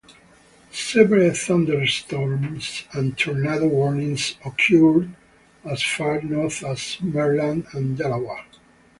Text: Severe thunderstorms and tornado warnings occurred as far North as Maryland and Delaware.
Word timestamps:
Severe 0.71 1.31
thunderstorms 1.35 2.85
and 2.93 3.15
tornado 3.15 3.67
warnings 3.67 4.33
occurred 4.43 5.15
as 5.63 5.83
far 5.83 6.19
North 6.23 6.63
as 6.63 6.97
Maryland 7.03 7.67
and 7.73 7.95
Delaware. 7.99 8.47